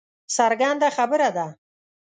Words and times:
څرګنده 0.35 0.87
خبره 0.97 1.29
ده 1.35 1.47